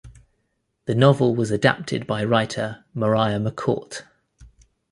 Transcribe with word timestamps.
The 0.85 0.95
novel 0.95 1.35
was 1.35 1.51
adapted 1.51 2.07
by 2.07 2.23
writer 2.23 2.83
Mariah 2.95 3.39
McCourt. 3.39 4.01